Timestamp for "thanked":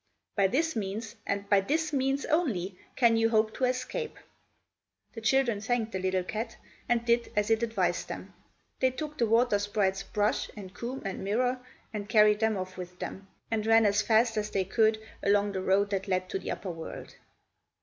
5.61-5.91